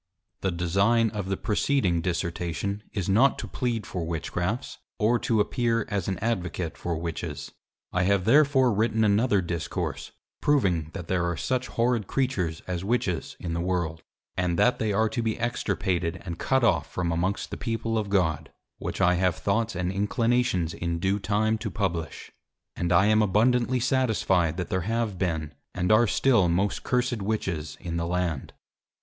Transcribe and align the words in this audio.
The 0.41 0.49
Design 0.49 1.11
of 1.11 1.29
the 1.29 1.37
preceding 1.37 2.01
Dissertation, 2.01 2.81
is 2.91 3.07
not 3.07 3.37
to 3.37 3.47
plead 3.47 3.85
for 3.85 4.03
Witchcrafts, 4.03 4.79
or 4.97 5.19
to 5.19 5.39
appear 5.39 5.85
as 5.89 6.07
an 6.07 6.17
Advocate 6.17 6.75
for 6.75 6.97
Witches: 6.97 7.51
I 7.93 8.01
have 8.05 8.25
therefore 8.25 8.73
written 8.73 9.03
another 9.03 9.41
Discourse, 9.41 10.11
proving 10.41 10.89
that 10.95 11.07
there 11.07 11.29
are 11.29 11.37
such 11.37 11.67
horrid 11.67 12.07
Creatures 12.07 12.63
as 12.65 12.83
Witches 12.83 13.37
in 13.39 13.53
the 13.53 13.61
World; 13.61 14.01
and 14.35 14.57
that 14.57 14.79
they 14.79 14.91
are 14.91 15.07
to 15.07 15.21
be 15.21 15.37
extirpated 15.39 16.19
and 16.25 16.39
cut 16.39 16.63
off 16.63 16.91
from 16.91 17.11
amongst 17.11 17.51
the 17.51 17.55
People 17.55 17.95
of 17.95 18.09
God, 18.09 18.51
which 18.79 19.01
I 19.01 19.13
have 19.13 19.35
Thoughts 19.35 19.75
and 19.75 19.91
Inclinations 19.91 20.73
in 20.73 20.97
due 20.97 21.19
time 21.19 21.59
to 21.59 21.69
publish; 21.69 22.31
and 22.75 22.91
I 22.91 23.05
am 23.05 23.21
abundantly 23.21 23.79
satisfied 23.79 24.57
that 24.57 24.69
there 24.69 24.81
have 24.81 25.19
been, 25.19 25.53
and 25.75 25.91
are 25.91 26.07
still 26.07 26.49
most 26.49 26.81
cursed 26.81 27.21
Witches 27.21 27.77
in 27.79 27.97
the 27.97 28.07
Land. 28.07 28.53